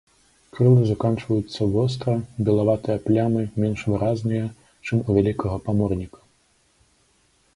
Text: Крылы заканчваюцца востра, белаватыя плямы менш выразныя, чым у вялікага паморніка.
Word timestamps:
Крылы 0.57 0.83
заканчваюцца 0.91 1.65
востра, 1.73 2.13
белаватыя 2.47 3.03
плямы 3.05 3.43
менш 3.63 3.79
выразныя, 3.91 4.45
чым 4.87 4.97
у 5.07 5.17
вялікага 5.17 5.57
паморніка. 5.67 6.19